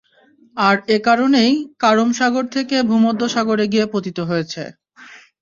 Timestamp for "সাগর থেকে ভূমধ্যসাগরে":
2.19-3.65